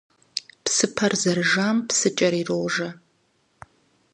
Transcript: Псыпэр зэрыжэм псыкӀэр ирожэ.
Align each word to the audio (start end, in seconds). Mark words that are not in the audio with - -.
Псыпэр 0.63 1.13
зэрыжэм 1.21 1.77
псыкӀэр 1.87 2.33
ирожэ. 2.41 2.89